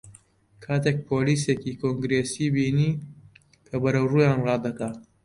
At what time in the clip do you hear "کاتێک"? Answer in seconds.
0.63-0.97